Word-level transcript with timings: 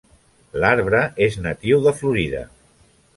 L'arbre 0.61 1.01
és 1.25 1.37
natiu 1.47 1.83
de 1.89 1.93
Florida. 1.99 2.41